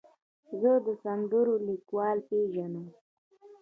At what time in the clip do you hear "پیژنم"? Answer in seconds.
2.29-2.87